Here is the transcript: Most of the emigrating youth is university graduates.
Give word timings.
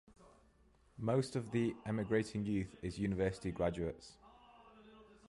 Most 0.97 1.35
of 1.35 1.51
the 1.51 1.75
emigrating 1.85 2.43
youth 2.43 2.75
is 2.81 2.97
university 2.97 3.51
graduates. 3.51 4.13